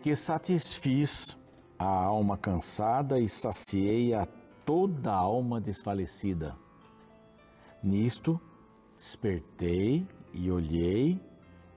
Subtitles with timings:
[0.00, 1.36] porque satisfiz
[1.78, 4.26] a alma cansada e saciei a
[4.64, 6.56] toda a alma desfalecida.
[7.82, 8.40] Nisto
[8.96, 11.20] despertei e olhei,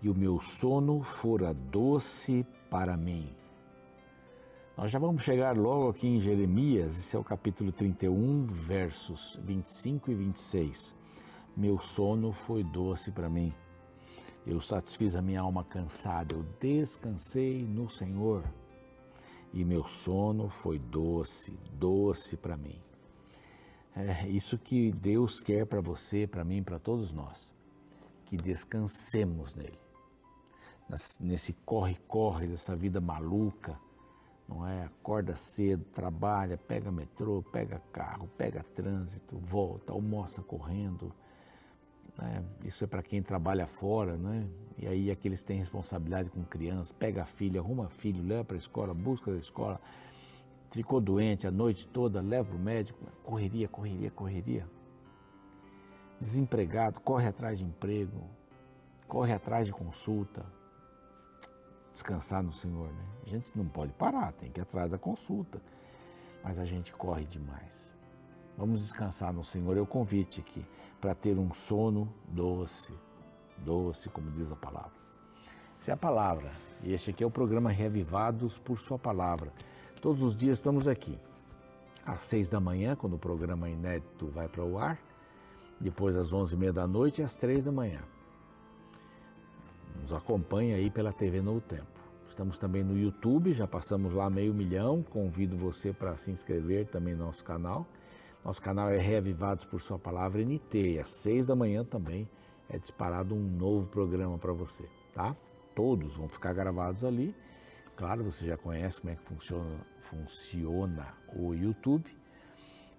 [0.02, 3.30] e o meu sono fora doce para mim.
[4.78, 10.12] Nós já vamos chegar logo aqui em Jeremias, esse é o capítulo 31, versos 25
[10.12, 10.96] e 26.
[11.58, 13.54] Meu sono foi doce para mim.
[14.46, 18.44] Eu satisfiz a minha alma cansada, eu descansei no Senhor.
[19.54, 22.82] E meu sono foi doce, doce para mim.
[23.96, 27.54] É isso que Deus quer para você, para mim, para todos nós.
[28.26, 29.80] Que descansemos nele.
[31.22, 33.80] Nesse corre-corre dessa vida maluca,
[34.48, 34.84] não é?
[34.84, 41.14] Acorda cedo, trabalha, pega metrô, pega carro, pega trânsito, volta, almoça correndo.
[42.18, 42.44] Né?
[42.64, 44.48] Isso é para quem trabalha fora, né?
[44.78, 48.60] E aí aqueles têm responsabilidade com crianças, pega a filha, arruma filho, leva para a
[48.60, 49.80] escola, busca da escola,
[50.72, 54.68] ficou doente a noite toda, leva para o médico, correria, correria, correria.
[56.20, 58.24] Desempregado, corre atrás de emprego,
[59.08, 60.46] corre atrás de consulta,
[61.92, 63.06] descansar no Senhor, né?
[63.26, 65.62] A gente não pode parar, tem que ir atrás da consulta,
[66.44, 67.96] mas a gente corre demais.
[68.58, 69.78] Vamos descansar no Senhor.
[69.78, 70.66] É o convite aqui
[71.02, 72.94] para ter um sono doce,
[73.58, 74.92] doce, como diz a palavra.
[75.80, 76.52] Essa é a palavra.
[76.82, 79.52] E este aqui é o programa Reavivados por Sua Palavra.
[80.02, 81.18] Todos os dias estamos aqui.
[82.06, 85.00] Às seis da manhã, quando o programa inédito vai para o ar.
[85.80, 88.02] Depois às onze e meia da noite e às três da manhã.
[90.02, 92.00] Nos acompanha aí pela TV Novo Tempo.
[92.28, 95.04] Estamos também no YouTube, já passamos lá meio milhão.
[95.04, 97.86] Convido você para se inscrever também no nosso canal.
[98.44, 100.96] Nosso canal é Reavivados por Sua Palavra NT.
[100.96, 102.28] E às seis da manhã também
[102.70, 105.36] é disparado um novo programa para você, tá?
[105.74, 107.34] Todos vão ficar gravados ali.
[107.96, 112.10] Claro, você já conhece como é que funciona, funciona o YouTube.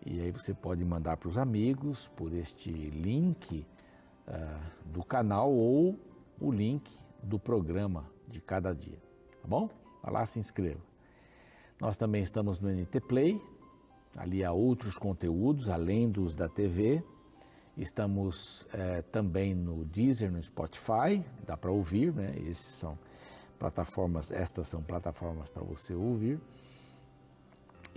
[0.06, 3.66] E aí você pode mandar para os amigos por este link
[4.26, 5.98] uh, do canal ou
[6.40, 6.90] o link
[7.22, 8.98] do programa de cada dia,
[9.42, 9.68] tá bom?
[10.02, 10.80] Vai lá, se inscreva.
[11.80, 13.40] Nós também estamos no NT Play,
[14.16, 17.02] ali há outros conteúdos além dos da TV.
[17.76, 22.34] Estamos é, também no Deezer, no Spotify, dá para ouvir, né?
[22.38, 22.96] Esses são
[23.58, 26.40] plataformas, estas são plataformas para você ouvir.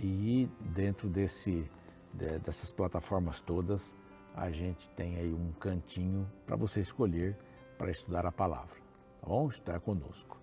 [0.00, 1.68] E dentro desse,
[2.12, 3.94] de, dessas plataformas todas,
[4.34, 7.36] a gente tem aí um cantinho para você escolher
[7.76, 8.76] para estudar a palavra,
[9.20, 9.48] tá bom?
[9.48, 10.38] Estudar conosco.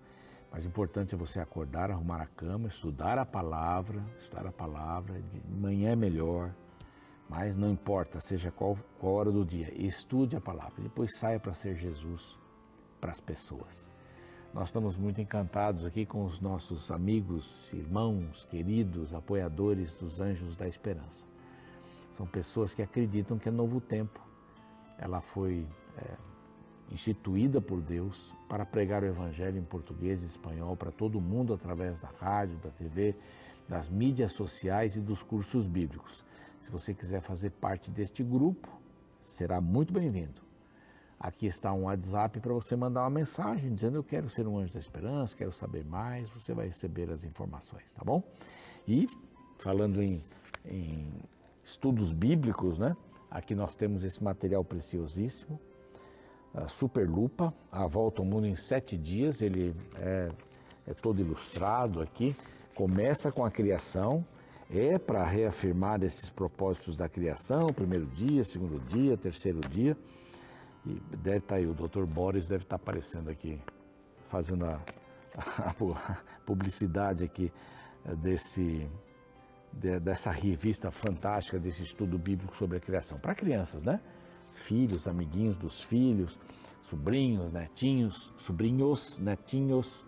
[0.56, 5.20] Mas importante é você acordar, arrumar a cama, estudar a palavra, estudar a palavra.
[5.20, 6.50] De manhã é melhor,
[7.28, 10.82] mas não importa, seja qual, qual hora do dia, estude a palavra.
[10.82, 12.38] Depois saia para ser Jesus
[12.98, 13.90] para as pessoas.
[14.54, 20.66] Nós estamos muito encantados aqui com os nossos amigos, irmãos, queridos, apoiadores dos Anjos da
[20.66, 21.26] Esperança.
[22.10, 24.26] São pessoas que acreditam que é novo tempo.
[24.96, 25.68] Ela foi
[25.98, 26.14] é,
[26.90, 32.00] instituída por Deus para pregar o Evangelho em português e espanhol para todo mundo através
[32.00, 33.14] da rádio, da TV,
[33.68, 36.24] das mídias sociais e dos cursos bíblicos.
[36.60, 38.68] Se você quiser fazer parte deste grupo,
[39.20, 40.46] será muito bem-vindo.
[41.18, 44.72] Aqui está um WhatsApp para você mandar uma mensagem dizendo eu quero ser um anjo
[44.72, 48.22] da esperança, quero saber mais, você vai receber as informações, tá bom?
[48.86, 49.08] E
[49.58, 50.22] falando em,
[50.64, 51.08] em
[51.64, 52.94] estudos bíblicos, né?
[53.30, 55.58] Aqui nós temos esse material preciosíssimo,
[56.68, 60.30] Superlupa, A Volta ao Mundo em Sete Dias, ele é,
[60.86, 62.34] é todo ilustrado aqui,
[62.74, 64.24] começa com a criação,
[64.70, 69.96] é para reafirmar esses propósitos da criação, primeiro dia, segundo dia, terceiro dia,
[70.84, 72.04] e deve estar tá aí, o Dr.
[72.04, 73.60] Boris deve estar tá aparecendo aqui,
[74.28, 74.80] fazendo a,
[75.36, 75.70] a,
[76.12, 77.52] a publicidade aqui
[78.04, 78.88] eh, desse,
[79.72, 84.00] de, dessa revista fantástica, desse estudo bíblico sobre a criação, para crianças, né?
[84.56, 86.38] Filhos, amiguinhos dos filhos,
[86.82, 90.04] sobrinhos, netinhos, sobrinhos, netinhos.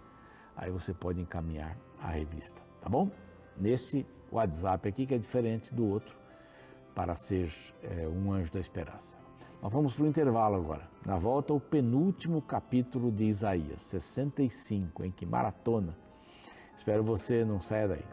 [0.57, 3.11] Aí você pode encaminhar a revista, tá bom?
[3.57, 6.17] Nesse WhatsApp aqui, que é diferente do outro,
[6.95, 7.53] para ser
[7.83, 9.21] é, um anjo da esperança.
[9.63, 10.89] Nós vamos para o intervalo agora.
[11.05, 15.97] Na volta, o penúltimo capítulo de Isaías, 65, em que maratona.
[16.77, 18.05] Espero você não saia daí.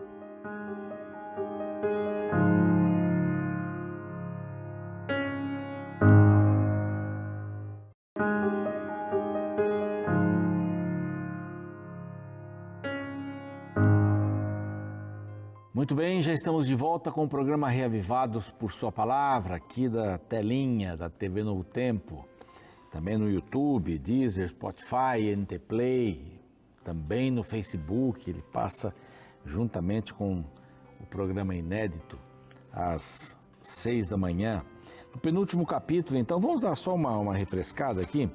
[15.85, 20.17] Muito bem, já estamos de volta com o programa Reavivados por Sua Palavra, aqui da
[20.17, 22.27] telinha da TV Novo Tempo,
[22.89, 26.41] também no YouTube, Deezer, Spotify, NT Play,
[26.83, 28.95] também no Facebook, ele passa
[29.45, 30.43] juntamente com
[30.99, 32.17] o programa inédito
[32.73, 34.65] às seis da manhã.
[35.13, 38.27] No penúltimo capítulo, então, vamos dar só uma, uma refrescada aqui.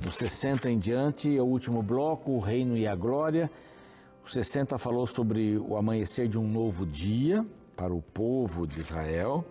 [0.00, 3.50] No 60 em diante, é o último bloco, o reino e a glória.
[4.24, 9.44] O 60 falou sobre o amanhecer de um novo dia para o povo de Israel.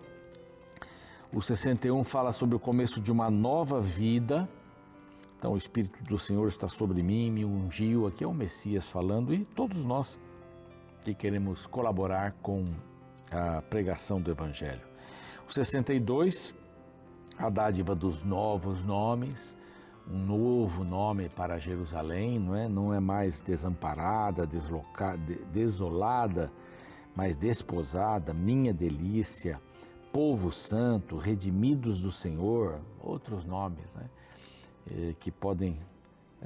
[1.32, 4.48] O 61 fala sobre o começo de uma nova vida.
[5.38, 8.08] Então, o Espírito do Senhor está sobre mim, me ungiu.
[8.08, 10.18] Aqui é o Messias falando e todos nós
[11.02, 12.66] que queremos colaborar com
[13.30, 14.82] a pregação do Evangelho.
[15.48, 16.52] O 62,
[17.38, 19.56] a dádiva dos novos nomes,
[20.10, 22.68] um novo nome para Jerusalém, não é?
[22.68, 26.52] Não é mais desamparada, deslocada, desolada,
[27.16, 29.60] mas desposada, minha delícia,
[30.12, 34.08] povo santo, redimidos do Senhor, outros nomes, né?
[34.90, 35.78] Eh, que podem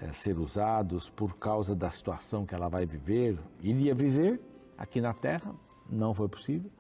[0.00, 4.40] é, ser usados por causa da situação que ela vai viver, iria viver
[4.76, 5.52] aqui na terra,
[5.90, 6.70] não foi possível,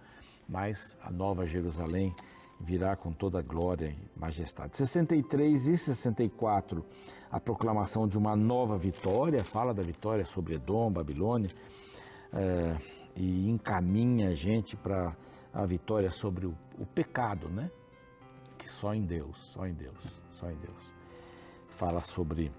[0.48, 2.14] mas a nova Jerusalém
[2.60, 4.76] virá com toda glória e majestade.
[4.76, 6.84] 63 e 64,
[7.30, 11.50] a proclamação de uma nova vitória, fala da vitória sobre Edom, Babilônia,
[12.32, 12.76] é,
[13.16, 15.16] e encaminha a gente para
[15.52, 17.70] a vitória sobre o, o pecado, né?
[18.56, 20.98] Que só em Deus, só em Deus, só em Deus
[21.78, 22.50] fala sobre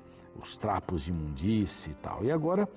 [0.41, 2.23] os trapos de imundície e tal.
[2.23, 2.67] E agora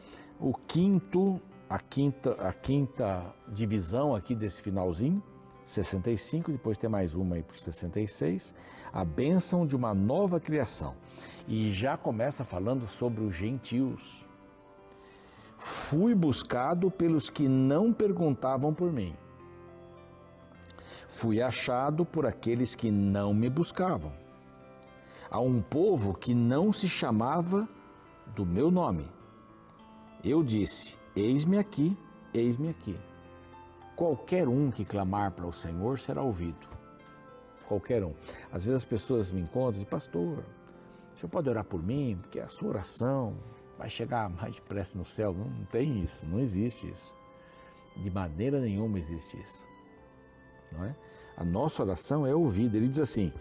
[0.40, 1.40] o quinto,
[1.70, 5.22] a quinta, a quinta divisão aqui desse finalzinho,
[5.72, 8.54] 65, depois tem mais uma aí para 66,
[8.92, 10.94] a bênção de uma nova criação.
[11.48, 14.28] E já começa falando sobre os gentios.
[15.56, 19.14] Fui buscado pelos que não perguntavam por mim.
[21.08, 24.12] Fui achado por aqueles que não me buscavam
[25.32, 27.66] a um povo que não se chamava
[28.36, 29.08] do meu nome.
[30.22, 31.96] Eu disse: Eis-me aqui,
[32.34, 32.94] eis-me aqui.
[33.96, 36.66] Qualquer um que clamar para o Senhor será ouvido.
[37.66, 38.14] Qualquer um.
[38.50, 40.44] Às vezes as pessoas me encontram e dizem, pastor,
[41.14, 42.18] o senhor pode orar por mim?
[42.20, 43.36] Porque a sua oração
[43.78, 45.32] vai chegar mais depressa no céu.
[45.32, 47.14] Não, não tem isso, não existe isso.
[47.96, 49.66] De maneira nenhuma existe isso.
[50.70, 50.96] Não é?
[51.36, 52.76] A nossa oração é ouvida.
[52.76, 53.32] Ele diz assim: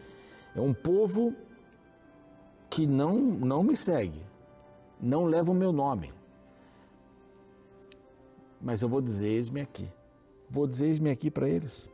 [0.55, 1.33] é um povo
[2.69, 4.21] que não, não me segue,
[4.99, 6.13] não leva o meu nome.
[8.61, 9.89] Mas eu vou dizer, eis-me aqui.
[10.51, 11.89] Vou dizer, eis-me aqui para eles.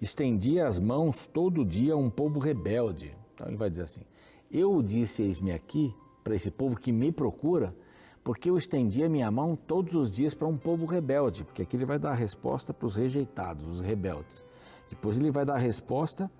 [0.00, 3.12] Estendia as mãos todo dia a um povo rebelde.
[3.34, 4.02] Então ele vai dizer assim:
[4.48, 5.92] Eu disse, eis-me aqui,
[6.22, 7.74] para esse povo que me procura,
[8.22, 11.76] porque eu estendi a minha mão todos os dias para um povo rebelde, porque aqui
[11.76, 14.44] ele vai dar a resposta para os rejeitados, os rebeldes.
[14.88, 16.30] Depois ele vai dar a resposta,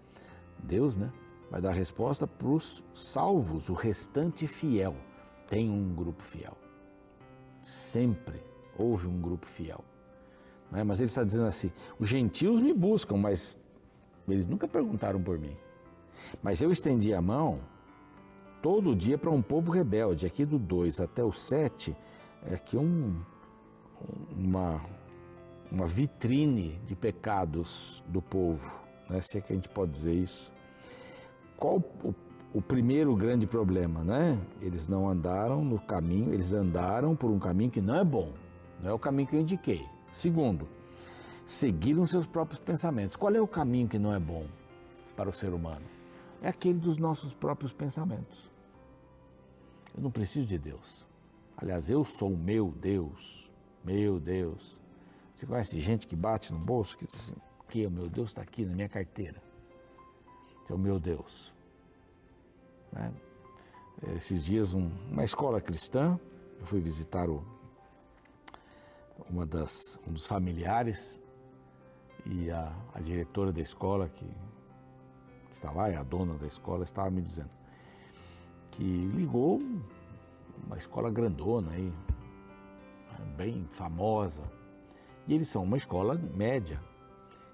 [0.63, 1.13] Deus, né?
[1.51, 4.95] vai dar resposta para os salvos, o restante fiel.
[5.49, 6.57] Tem um grupo fiel.
[7.63, 8.41] Sempre
[8.79, 9.85] houve um grupo fiel.
[10.73, 10.83] É?
[10.85, 13.57] Mas ele está dizendo assim: os gentios me buscam, mas
[14.29, 15.57] eles nunca perguntaram por mim.
[16.43, 17.61] Mas eu estendi a mão
[18.63, 20.27] todo dia para um povo rebelde.
[20.27, 21.97] Aqui do 2 até o 7
[22.47, 23.21] é aqui um,
[24.37, 24.81] uma,
[25.71, 29.21] uma vitrine de pecados do povo, né?
[29.21, 30.57] se é que a gente pode dizer isso
[31.57, 32.15] qual o,
[32.53, 34.39] o primeiro grande problema, né?
[34.61, 38.33] Eles não andaram no caminho, eles andaram por um caminho que não é bom,
[38.83, 39.85] não é o caminho que eu indiquei.
[40.11, 40.69] Segundo,
[41.45, 43.17] seguiram seus próprios pensamentos.
[43.17, 44.47] Qual é o caminho que não é bom
[45.17, 45.85] para o ser humano?
[46.43, 48.51] É aquele dos nossos próprios pensamentos.
[49.97, 51.07] Eu não preciso de Deus.
[51.57, 53.51] Aliás, eu sou o meu Deus.
[53.85, 54.81] Meu Deus.
[55.35, 57.37] Você conhece gente que bate no bolso que diz assim:
[57.69, 59.43] que o meu Deus está aqui na minha carteira.
[60.63, 61.55] Esse é o meu Deus.
[62.93, 63.13] Né?
[64.15, 66.19] Esses dias, um, uma escola cristã,
[66.61, 67.45] eu fui visitar o,
[69.31, 71.21] uma das, um dos familiares
[72.25, 74.27] e a, a diretora da escola, que
[75.53, 77.51] está lá, é a dona da escola, estava me dizendo
[78.71, 79.61] que ligou
[80.67, 81.93] uma escola grandona aí,
[83.37, 84.43] bem famosa,
[85.27, 86.81] e eles são uma escola média.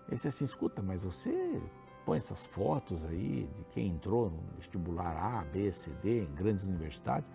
[0.06, 1.60] Ele disse assim, escuta, mas você
[2.04, 6.64] põe essas fotos aí de quem entrou no vestibular A, B, C, D, em grandes
[6.64, 7.30] universidades,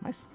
[0.00, 0.26] mas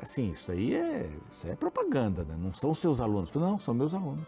[0.00, 2.36] assim, isso aí é, isso é propaganda, né?
[2.38, 3.32] não são seus alunos.
[3.32, 4.26] Não, são meus alunos.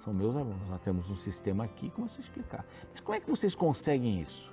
[0.00, 0.68] São meus alunos.
[0.68, 2.64] Nós temos um sistema aqui, começo a explicar.
[2.90, 4.52] Mas como é que vocês conseguem isso?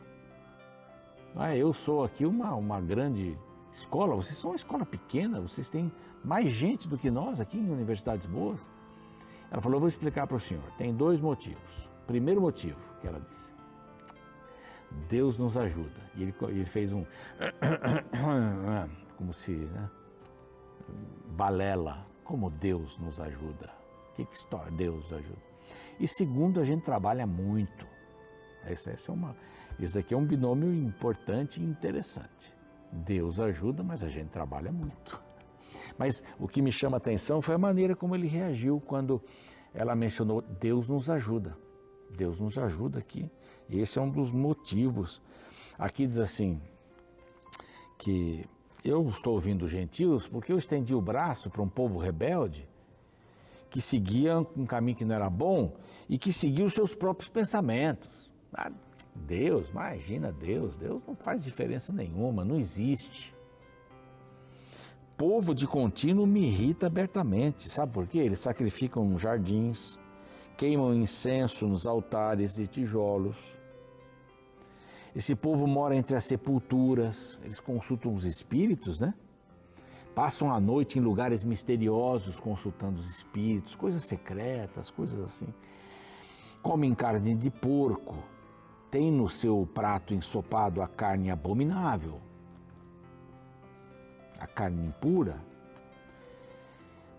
[1.35, 3.37] Ah, eu sou aqui uma, uma grande
[3.71, 5.91] escola, vocês são uma escola pequena, vocês têm
[6.23, 8.69] mais gente do que nós aqui em universidades boas.
[9.51, 10.63] Ela falou, eu vou explicar para o senhor.
[10.77, 11.89] Tem dois motivos.
[12.07, 13.53] Primeiro motivo que ela disse:
[15.09, 16.09] Deus nos ajuda.
[16.15, 17.05] E ele, ele fez um.
[19.17, 19.89] como se né,
[21.35, 23.71] balela, como Deus nos ajuda.
[24.15, 25.41] Que, que história Deus nos ajuda?
[25.99, 27.87] E segundo, a gente trabalha muito.
[28.65, 29.35] Esse, esse, é uma,
[29.79, 32.53] esse aqui é um binômio importante e interessante.
[32.91, 35.21] Deus ajuda, mas a gente trabalha muito.
[35.97, 39.21] Mas o que me chama a atenção foi a maneira como ele reagiu quando
[39.73, 41.57] ela mencionou Deus nos ajuda.
[42.09, 43.29] Deus nos ajuda aqui.
[43.69, 45.21] Esse é um dos motivos.
[45.77, 46.61] Aqui diz assim
[47.97, 48.45] que
[48.85, 52.67] eu estou ouvindo gentios porque eu estendi o braço para um povo rebelde
[53.69, 55.75] que seguia um caminho que não era bom
[56.07, 58.31] e que seguia os seus próprios pensamentos.
[58.53, 58.71] Ah,
[59.13, 63.35] Deus, imagina Deus, Deus não faz diferença nenhuma, não existe.
[65.17, 68.19] Povo de contínuo me irrita abertamente, sabe por quê?
[68.19, 69.99] Eles sacrificam jardins,
[70.57, 73.57] queimam incenso nos altares de tijolos.
[75.15, 79.13] Esse povo mora entre as sepulturas, eles consultam os espíritos, né?
[80.13, 85.47] Passam a noite em lugares misteriosos consultando os espíritos, coisas secretas, coisas assim.
[86.61, 88.17] Comem carne de porco,
[88.91, 92.19] tem no seu prato ensopado a carne abominável,
[94.37, 95.41] a carne impura.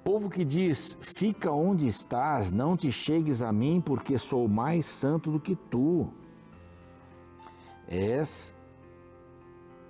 [0.04, 5.30] Povo que diz: Fica onde estás, não te chegues a mim, porque sou mais santo
[5.30, 6.12] do que tu.
[7.88, 8.56] És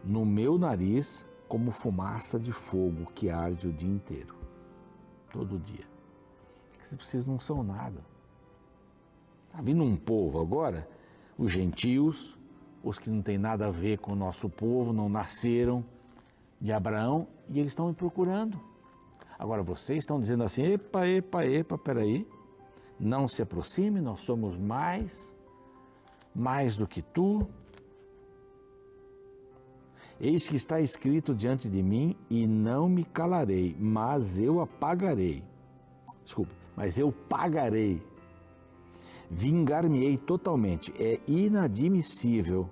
[0.04, 4.34] no meu nariz como fumaça de fogo que arde o dia inteiro,
[5.32, 5.86] todo dia.
[6.82, 8.00] Vocês não são nada.
[9.48, 10.88] Está vindo um povo agora
[11.38, 12.38] os gentios,
[12.82, 15.84] os que não têm nada a ver com o nosso povo, não nasceram
[16.60, 18.58] de Abraão, e eles estão me procurando.
[19.38, 22.26] Agora vocês estão dizendo assim: epa, epa, epa, peraí,
[22.98, 25.36] não se aproxime, nós somos mais,
[26.34, 27.46] mais do que tu.
[30.20, 35.44] Eis que está escrito diante de mim, e não me calarei, mas eu apagarei.
[36.24, 38.02] Desculpe, mas eu pagarei
[39.30, 40.92] vingar-me-ei totalmente.
[40.98, 42.70] É inadmissível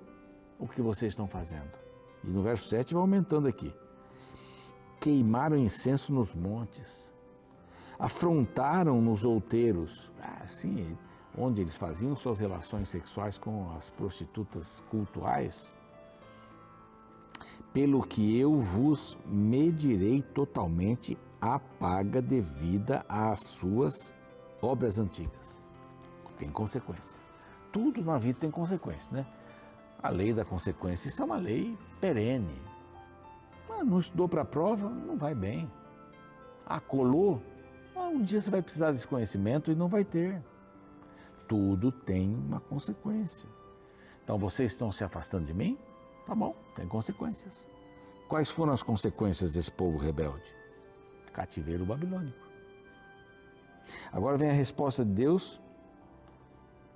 [0.59, 1.71] o que vocês estão fazendo.
[2.23, 3.73] E no verso 7 vai aumentando aqui.
[4.99, 7.11] Queimaram incenso nos montes,
[7.99, 10.11] afrontaram nos outeiros,
[10.41, 10.97] assim,
[11.37, 15.73] onde eles faziam suas relações sexuais com as prostitutas cultuais.
[17.75, 23.93] Pelo que eu vos medirei totalmente a paga devida às suas
[24.63, 25.65] obras antigas
[26.37, 27.19] tem consequência.
[27.71, 29.25] Tudo na vida tem consequência, né?
[30.01, 32.61] A lei da consequência, isso é uma lei perene.
[33.69, 35.69] Ah, não estudou para a prova, não vai bem.
[36.65, 37.41] Ah, colou,
[37.95, 40.41] ah, um dia você vai precisar desse conhecimento e não vai ter.
[41.47, 43.49] Tudo tem uma consequência.
[44.23, 45.77] Então vocês estão se afastando de mim?
[46.25, 47.67] Tá bom, tem consequências.
[48.27, 50.55] Quais foram as consequências desse povo rebelde?
[51.31, 52.45] Cativeiro babilônico.
[54.11, 55.61] Agora vem a resposta de Deus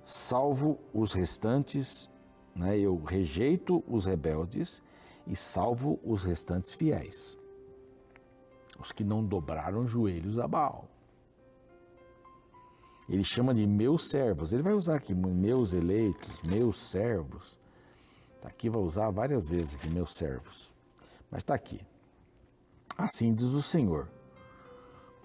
[0.04, 2.10] salvo os restantes,
[2.56, 2.76] né?
[2.76, 4.82] eu rejeito os rebeldes
[5.24, 7.38] e salvo os restantes fiéis,
[8.78, 10.88] os que não dobraram joelhos a Baal.
[13.08, 17.59] Ele chama de meus servos, ele vai usar aqui meus eleitos, meus servos.
[18.40, 20.74] Está aqui, vai usar várias vezes aqui, meus servos.
[21.30, 21.78] Mas está aqui.
[22.96, 24.08] Assim diz o Senhor: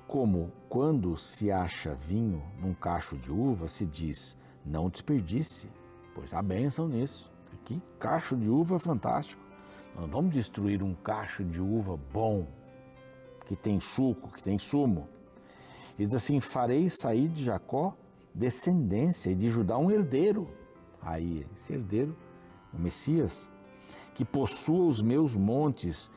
[0.05, 5.69] como quando se acha vinho num cacho de uva, se diz: não desperdice,
[6.13, 7.31] pois há bênção nisso.
[7.63, 9.41] Que cacho de uva fantástico.
[9.95, 12.45] Não vamos destruir um cacho de uva bom,
[13.45, 15.07] que tem suco, que tem sumo.
[15.97, 17.95] E diz assim: farei sair de Jacó
[18.33, 20.49] descendência e de Judá um herdeiro.
[21.01, 22.13] Aí, esse herdeiro,
[22.77, 23.49] o Messias,
[24.13, 26.09] que possua os meus montes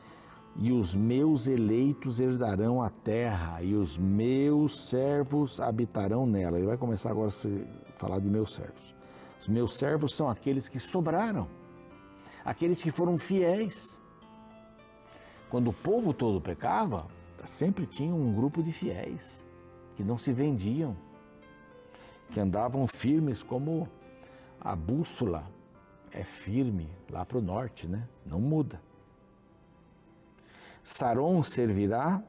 [0.55, 6.57] e os meus eleitos herdarão a terra, e os meus servos habitarão nela.
[6.57, 8.93] Ele vai começar agora a falar de meus servos.
[9.39, 11.47] Os meus servos são aqueles que sobraram,
[12.43, 13.97] aqueles que foram fiéis.
[15.49, 17.07] Quando o povo todo pecava,
[17.45, 19.45] sempre tinha um grupo de fiéis
[19.95, 20.95] que não se vendiam,
[22.31, 23.87] que andavam firmes como
[24.59, 25.49] a bússola
[26.11, 28.07] é firme lá para o norte, né?
[28.25, 28.81] Não muda.
[30.83, 32.21] Saron servirá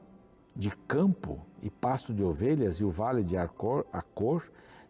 [0.55, 4.43] de campo e pasto de ovelhas, e o vale de Acor, Acor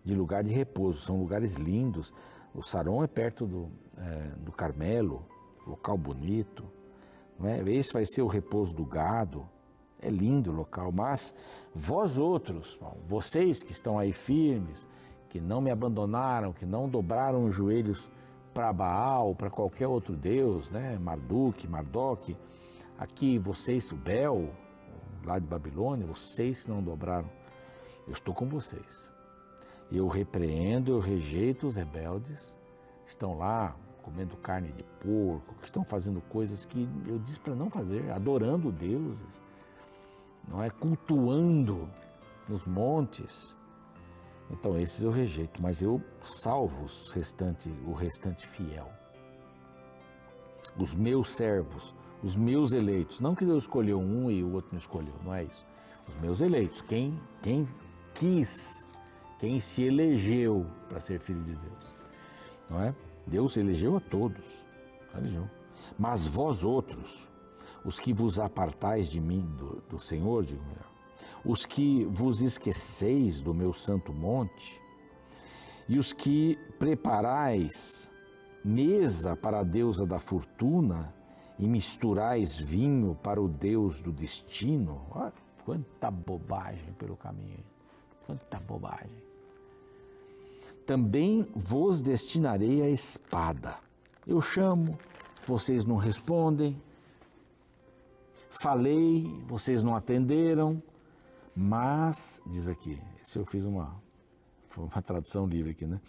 [0.03, 1.01] de lugar de repouso.
[1.01, 2.13] São lugares lindos.
[2.53, 5.25] O Saron é perto do, é, do Carmelo,
[5.65, 6.63] local bonito.
[7.39, 7.61] Não é?
[7.71, 9.47] Esse vai ser o repouso do gado.
[10.01, 11.33] É lindo o local, mas
[11.75, 14.87] vós outros, vocês que estão aí firmes,
[15.29, 18.09] que não me abandonaram, que não dobraram os joelhos
[18.53, 20.97] para Baal, para qualquer outro deus, né?
[20.99, 22.37] Marduk, Mardoque,
[23.01, 24.53] Aqui vocês, o Bel,
[25.25, 27.27] lá de Babilônia, vocês não dobraram.
[28.05, 29.09] Eu estou com vocês.
[29.91, 32.55] Eu repreendo, eu rejeito os rebeldes,
[33.07, 37.71] estão lá comendo carne de porco, que estão fazendo coisas que eu disse para não
[37.71, 39.41] fazer, adorando deuses,
[40.47, 41.89] não é cultuando
[42.47, 43.55] nos montes.
[44.51, 48.91] Então esses eu rejeito, mas eu salvo os restante, o restante fiel.
[50.77, 53.19] Os meus servos, os meus eleitos.
[53.19, 55.65] Não que Deus escolheu um e o outro não escolheu, não é isso.
[56.07, 57.65] Os meus eleitos, quem, quem
[58.13, 58.85] quis,
[59.39, 61.95] quem se elegeu para ser filho de Deus.
[62.69, 62.93] Não é?
[63.25, 64.67] Deus elegeu a todos,
[65.15, 65.49] elegeu.
[65.97, 67.29] Mas vós outros,
[67.85, 70.90] os que vos apartais de mim, do, do Senhor, digo melhor,
[71.43, 74.81] os que vos esqueceis do meu santo monte,
[75.87, 78.11] e os que preparais
[78.63, 81.13] mesa para a deusa da fortuna,
[81.61, 85.01] e misturais vinho para o Deus do destino.
[85.11, 87.63] Olha, quanta bobagem pelo caminho,
[88.25, 89.21] quanta bobagem.
[90.85, 93.77] Também vos destinarei a espada.
[94.25, 94.97] Eu chamo,
[95.45, 96.81] vocês não respondem.
[98.49, 100.81] Falei, vocês não atenderam.
[101.55, 104.01] Mas, diz aqui, se eu fiz uma,
[104.77, 105.99] uma tradução livre aqui, né?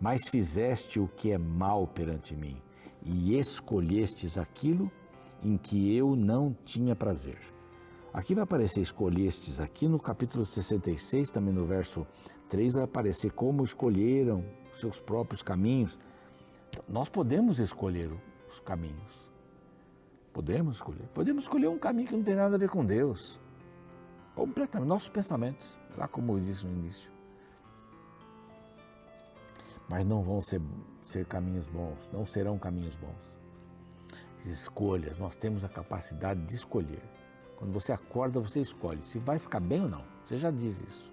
[0.00, 2.60] Mas fizeste o que é mal perante mim,
[3.04, 4.90] e escolhestes aquilo
[5.42, 7.38] em que eu não tinha prazer.
[8.12, 12.06] Aqui vai aparecer escolhestes, aqui no capítulo 66, também no verso
[12.48, 15.98] 3, vai aparecer como escolheram seus próprios caminhos.
[16.88, 18.10] Nós podemos escolher
[18.50, 19.30] os caminhos.
[20.32, 21.08] Podemos escolher.
[21.14, 23.40] Podemos escolher um caminho que não tem nada a ver com Deus.
[24.40, 24.88] Completamente.
[24.88, 27.12] Nossos pensamentos, lá como eu disse no início.
[29.88, 30.62] Mas não vão ser,
[31.02, 33.40] ser caminhos bons, não serão caminhos bons
[34.48, 37.02] escolhas, nós temos a capacidade de escolher.
[37.56, 40.04] Quando você acorda, você escolhe se vai ficar bem ou não.
[40.24, 41.12] Você já diz isso.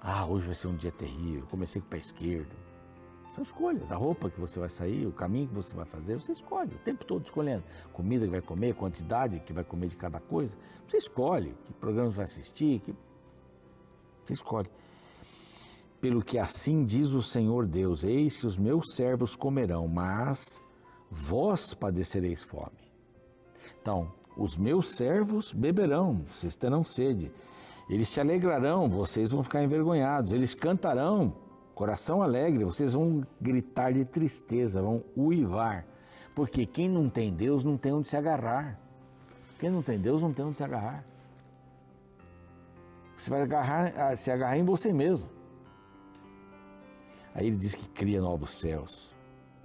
[0.00, 2.63] Ah, hoje vai ser um dia terrível, comecei com o pé esquerdo.
[3.34, 3.90] São escolhas.
[3.90, 6.78] A roupa que você vai sair, o caminho que você vai fazer, você escolhe o
[6.78, 7.64] tempo todo escolhendo.
[7.92, 10.56] Comida que vai comer, quantidade que vai comer de cada coisa.
[10.86, 12.78] Você escolhe que programas vai assistir.
[12.80, 12.94] Que...
[14.24, 14.70] Você escolhe.
[16.00, 20.62] Pelo que assim diz o Senhor Deus: Eis que os meus servos comerão, mas
[21.10, 22.92] vós padecereis fome.
[23.82, 27.32] Então, os meus servos beberão, vocês terão sede.
[27.90, 30.32] Eles se alegrarão, vocês vão ficar envergonhados.
[30.32, 31.34] Eles cantarão,
[31.74, 35.86] coração alegre, vocês vão gritar de tristeza, vão uivar.
[36.34, 38.78] Porque quem não tem Deus não tem onde se agarrar.
[39.58, 41.04] Quem não tem Deus não tem onde se agarrar.
[43.16, 45.28] Você vai agarrar, ah, se agarrar em você mesmo.
[47.34, 49.14] Aí ele diz que cria novos céus,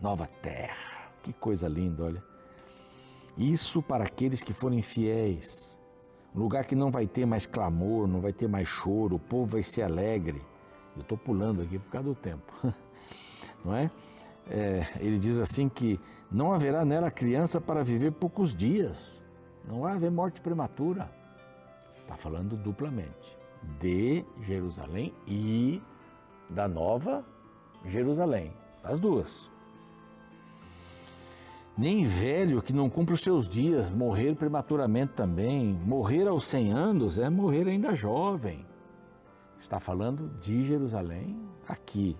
[0.01, 2.23] nova terra que coisa linda, olha.
[3.37, 5.77] Isso para aqueles que forem fiéis.
[6.35, 9.47] Um lugar que não vai ter mais clamor, não vai ter mais choro, o povo
[9.47, 10.41] vai ser alegre.
[10.99, 12.53] Eu estou pulando aqui por causa do tempo,
[13.63, 13.89] não é?
[14.49, 14.85] é?
[14.99, 19.23] Ele diz assim que não haverá nela criança para viver poucos dias,
[19.65, 21.09] não vai haver morte prematura.
[22.01, 23.38] Está falando duplamente
[23.79, 25.81] de Jerusalém e
[26.49, 27.25] da nova
[27.85, 29.49] Jerusalém, as duas
[31.79, 35.73] nem velho que não cumpre os seus dias, morrer prematuramente também.
[35.85, 38.65] Morrer aos 100 anos é morrer ainda jovem.
[39.59, 42.17] Está falando de Jerusalém aqui,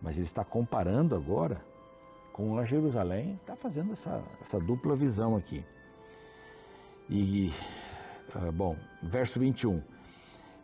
[0.00, 1.64] mas ele está comparando agora
[2.32, 5.64] com a Jerusalém, está fazendo essa, essa dupla visão aqui.
[7.08, 7.52] E,
[8.34, 9.80] ah, bom, verso 21.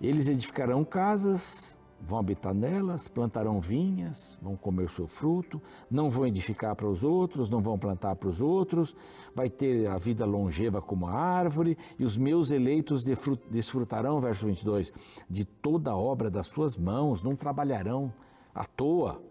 [0.00, 5.60] Eles edificarão casas, vão habitar nelas, plantarão vinhas, vão comer o seu fruto,
[5.90, 8.96] não vão edificar para os outros, não vão plantar para os outros,
[9.34, 13.04] vai ter a vida longeva como a árvore, e os meus eleitos
[13.50, 14.92] desfrutarão, verso 22,
[15.28, 18.12] de toda a obra das suas mãos, não trabalharão
[18.54, 19.22] à toa,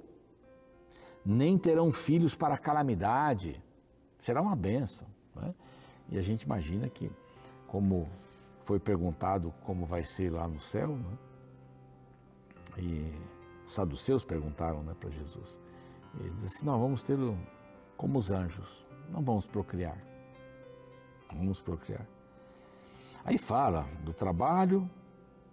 [1.25, 3.61] nem terão filhos para calamidade,
[4.19, 5.07] será uma benção.
[5.35, 5.53] Né?
[6.09, 7.11] E a gente imagina que,
[7.67, 8.07] como
[8.63, 11.28] foi perguntado como vai ser lá no céu, né?
[12.79, 13.13] E
[13.65, 15.59] os saduceus perguntaram né, para Jesus.
[16.19, 17.17] Ele diz assim: Não, vamos ter
[17.95, 19.97] como os anjos, não vamos procriar.
[21.31, 22.07] Não vamos procriar.
[23.23, 24.89] Aí fala do trabalho,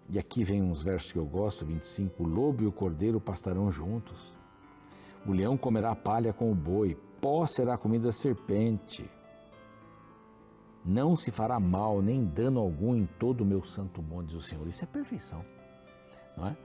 [0.09, 2.23] e aqui vem uns versos que eu gosto, 25.
[2.23, 4.37] O lobo e o cordeiro pastarão juntos.
[5.27, 9.11] O leão comerá palha com o boi, pó será comida da serpente.
[10.85, 14.41] Não se fará mal, nem dano algum em todo o meu santo monte, diz o
[14.41, 14.69] Senhor.
[14.69, 15.45] Isso é perfeição,
[16.37, 16.57] não é?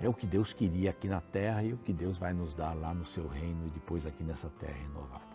[0.00, 2.72] É o que Deus queria aqui na terra e o que Deus vai nos dar
[2.74, 5.26] lá no seu reino e depois aqui nessa terra renovada.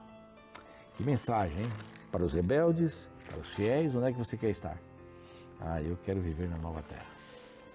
[0.95, 1.69] Que mensagem, hein?
[2.13, 4.77] para os rebeldes, para os fiéis, onde é que você quer estar?
[5.59, 7.07] Ah, eu quero viver na nova terra.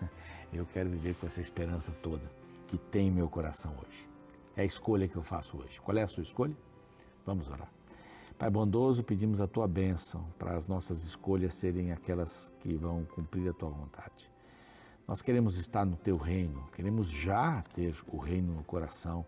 [0.52, 2.22] Eu quero viver com essa esperança toda
[2.68, 4.08] que tem em meu coração hoje.
[4.56, 5.80] É a escolha que eu faço hoje.
[5.80, 6.56] Qual é a sua escolha?
[7.26, 7.70] Vamos orar.
[8.38, 13.50] Pai bondoso, pedimos a tua bênção para as nossas escolhas serem aquelas que vão cumprir
[13.50, 14.30] a tua vontade.
[15.08, 19.24] Nós queremos estar no teu reino, queremos já ter o reino no coração.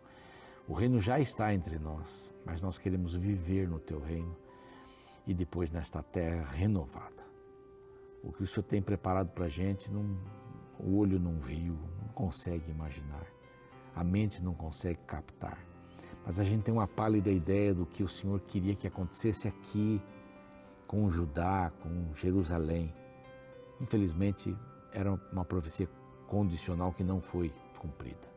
[0.69, 4.37] O reino já está entre nós, mas nós queremos viver no teu reino
[5.27, 7.25] e depois nesta terra renovada.
[8.23, 10.19] O que o Senhor tem preparado para a gente, não,
[10.79, 13.27] o olho não viu, não consegue imaginar,
[13.97, 15.65] a mente não consegue captar.
[16.27, 19.99] Mas a gente tem uma pálida ideia do que o Senhor queria que acontecesse aqui
[20.87, 22.95] com Judá, com Jerusalém.
[23.81, 24.55] Infelizmente,
[24.93, 25.89] era uma profecia
[26.27, 28.29] condicional que não foi cumprida.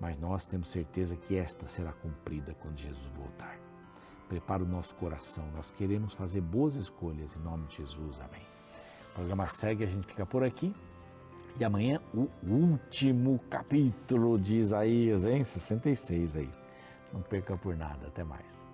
[0.00, 3.58] Mas nós temos certeza que esta será cumprida quando Jesus voltar.
[4.28, 8.20] Prepara o nosso coração, nós queremos fazer boas escolhas em nome de Jesus.
[8.20, 8.42] Amém.
[9.10, 10.74] O programa segue, a gente fica por aqui.
[11.58, 16.50] E amanhã o último capítulo de Isaías, em 66 aí.
[17.12, 18.08] Não perca por nada.
[18.08, 18.65] Até mais.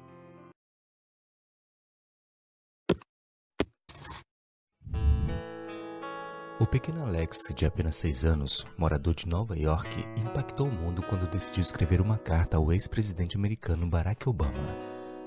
[6.63, 11.29] O pequeno Alex, de apenas 6 anos, morador de Nova York, impactou o mundo quando
[11.29, 14.69] decidiu escrever uma carta ao ex-presidente americano Barack Obama.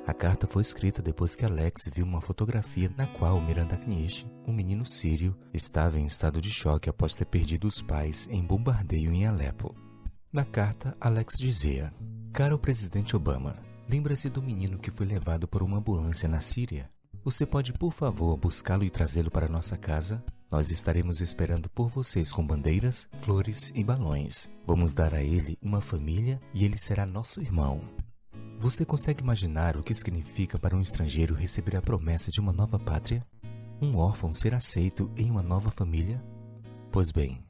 [0.07, 4.53] A carta foi escrita depois que Alex viu uma fotografia na qual Miranda Knish, um
[4.53, 9.25] menino sírio, estava em estado de choque após ter perdido os pais em bombardeio em
[9.25, 9.75] Alepo.
[10.31, 11.93] Na carta, Alex dizia:
[12.31, 13.57] Caro presidente Obama,
[13.89, 16.89] lembra-se do menino que foi levado por uma ambulância na Síria?
[17.25, 20.23] Você pode, por favor, buscá-lo e trazê-lo para nossa casa?
[20.55, 24.49] Nós estaremos esperando por vocês com bandeiras, flores e balões.
[24.65, 27.81] Vamos dar a ele uma família e ele será nosso irmão.
[28.57, 32.79] Você consegue imaginar o que significa para um estrangeiro receber a promessa de uma nova
[32.79, 33.21] pátria?
[33.81, 36.23] Um órfão ser aceito em uma nova família?
[36.89, 37.43] Pois bem,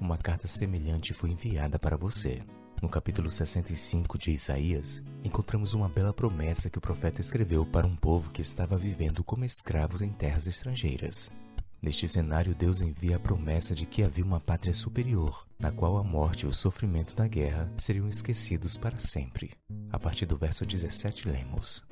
[0.00, 2.42] uma carta semelhante foi enviada para você.
[2.82, 7.94] No capítulo 65 de Isaías, encontramos uma bela promessa que o profeta escreveu para um
[7.94, 11.30] povo que estava vivendo como escravos em terras estrangeiras.
[11.80, 16.02] Neste cenário, Deus envia a promessa de que havia uma pátria superior, na qual a
[16.02, 19.52] morte e o sofrimento da guerra seriam esquecidos para sempre.
[19.90, 21.84] A partir do verso 17, lemos: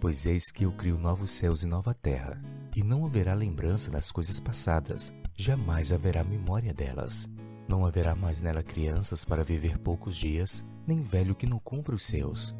[0.00, 2.42] Pois eis que eu crio novos céus e nova terra,
[2.74, 7.28] e não haverá lembrança das coisas passadas, jamais haverá memória delas.
[7.68, 12.06] Não haverá mais nela crianças para viver poucos dias, nem velho que não cumpra os
[12.06, 12.54] seus.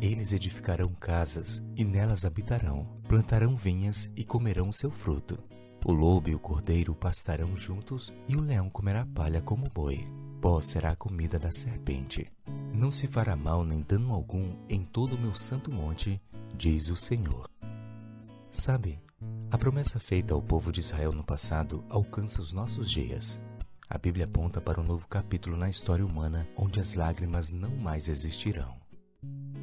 [0.00, 5.36] Eles edificarão casas, e nelas habitarão, plantarão vinhas e comerão o seu fruto
[5.88, 10.04] o lobo e o cordeiro pastarão juntos, e o leão comerá palha como boi.
[10.40, 12.26] Pó será a comida da serpente.
[12.74, 16.20] Não se fará mal nem dano algum em todo o meu santo monte,
[16.56, 17.48] diz o Senhor.
[18.50, 18.98] Sabe,
[19.48, 23.40] a promessa feita ao povo de Israel no passado alcança os nossos dias.
[23.88, 28.08] A Bíblia aponta para um novo capítulo na história humana onde as lágrimas não mais
[28.08, 28.74] existirão.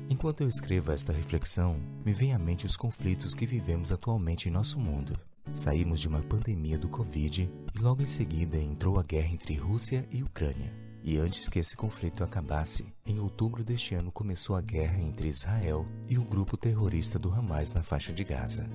[0.10, 4.52] Enquanto eu escrevo esta reflexão, me vem à mente os conflitos que vivemos atualmente em
[4.54, 5.20] nosso mundo.
[5.56, 10.08] Saímos de uma pandemia do Covid e logo em seguida entrou a guerra entre Rússia
[10.12, 10.74] e Ucrânia.
[11.04, 15.86] E antes que esse conflito acabasse, em outubro deste ano começou a guerra entre Israel
[16.10, 18.68] e o grupo terrorista do Hamas na faixa de Gaza.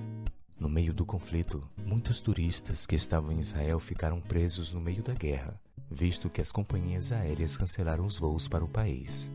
[0.57, 5.13] No meio do conflito, muitos turistas que estavam em Israel ficaram presos no meio da
[5.13, 5.59] guerra,
[5.91, 9.29] visto que as companhias aéreas cancelaram os voos para o país.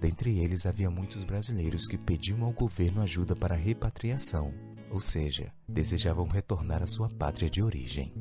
[0.00, 4.52] Dentre eles havia muitos brasileiros que pediam ao governo ajuda para a repatriação,
[4.92, 8.12] ou seja, desejavam retornar à sua pátria de origem.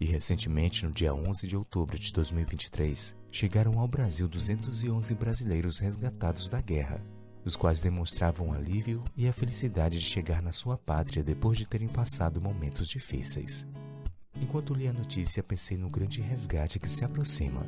[0.00, 6.50] E recentemente, no dia 11 de outubro de 2023, chegaram ao Brasil 211 brasileiros resgatados
[6.50, 7.00] da guerra,
[7.44, 11.88] os quais demonstravam alívio e a felicidade de chegar na sua pátria depois de terem
[11.88, 13.66] passado momentos difíceis.
[14.34, 17.66] Enquanto li a notícia, pensei no grande resgate que se aproxima.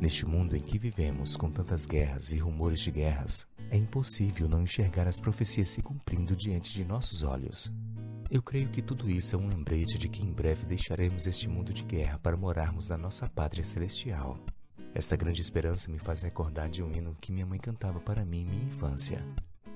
[0.00, 4.62] Neste mundo em que vivemos, com tantas guerras e rumores de guerras, é impossível não
[4.62, 7.72] enxergar as profecias se cumprindo diante de nossos olhos.
[8.30, 11.72] Eu creio que tudo isso é um lembrete de que em breve deixaremos este mundo
[11.72, 14.38] de guerra para morarmos na nossa pátria celestial.
[14.94, 18.40] Esta grande esperança me faz recordar de um hino que minha mãe cantava para mim
[18.40, 19.24] em minha infância.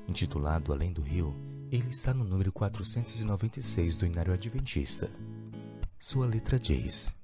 [0.09, 1.35] Intitulado Além do Rio,
[1.71, 5.11] ele está no número 496 do Inário Adventista.
[5.99, 7.15] Sua letra diz: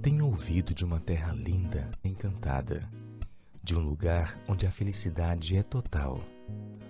[0.00, 2.88] Tenho ouvido de uma terra linda, encantada
[3.68, 6.24] de um lugar onde a felicidade é total.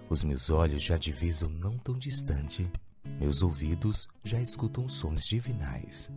[0.09, 2.71] Os meus olhos já divisam não tão distante,
[3.19, 6.09] meus ouvidos já escutam sons divinais.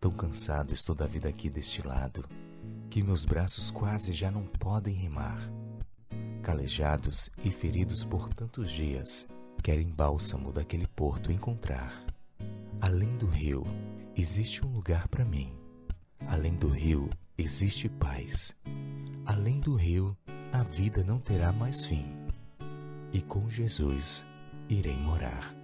[0.00, 2.24] Tão cansado estou da vida aqui deste lado,
[2.88, 5.46] que meus braços quase já não podem remar.
[6.42, 9.28] Calejados e feridos por tantos dias,
[9.62, 11.92] quer em bálsamo daquele porto encontrar.
[12.80, 13.62] Além do rio,
[14.16, 15.52] existe um lugar para mim.
[16.26, 18.56] Além do rio, existe paz.
[19.24, 20.16] Além do rio,
[20.52, 22.04] a vida não terá mais fim.
[23.12, 24.24] E com Jesus
[24.68, 25.61] irei morar.